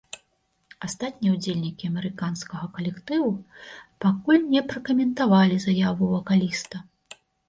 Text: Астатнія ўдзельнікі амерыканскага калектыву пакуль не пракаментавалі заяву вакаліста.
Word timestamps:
Астатнія 0.85 1.33
ўдзельнікі 1.33 1.89
амерыканскага 1.91 2.69
калектыву 2.77 3.27
пакуль 4.05 4.47
не 4.55 4.61
пракаментавалі 4.71 5.61
заяву 5.67 6.09
вакаліста. 6.15 6.83